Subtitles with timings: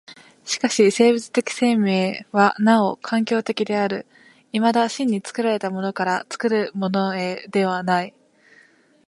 [0.45, 4.07] しかし生物的生命はなお環境的である、
[4.51, 8.15] いまだ真に作られたものから作るものへではない。